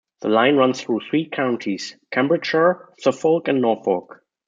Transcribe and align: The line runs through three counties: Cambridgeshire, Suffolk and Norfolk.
The 0.21 0.29
line 0.29 0.55
runs 0.55 0.81
through 0.81 1.01
three 1.01 1.29
counties: 1.29 1.95
Cambridgeshire, 2.11 2.89
Suffolk 2.97 3.47
and 3.47 3.61
Norfolk. 3.61 4.23